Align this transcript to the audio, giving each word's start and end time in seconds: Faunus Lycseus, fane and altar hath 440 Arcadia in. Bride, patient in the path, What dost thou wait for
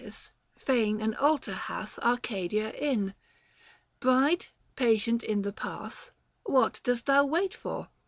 Faunus 0.01 0.07
Lycseus, 0.07 0.31
fane 0.57 0.99
and 0.99 1.15
altar 1.17 1.53
hath 1.53 1.89
440 1.89 2.07
Arcadia 2.11 2.71
in. 2.71 3.13
Bride, 3.99 4.47
patient 4.75 5.21
in 5.21 5.43
the 5.43 5.53
path, 5.53 6.09
What 6.43 6.81
dost 6.83 7.05
thou 7.05 7.23
wait 7.25 7.53
for 7.53 7.89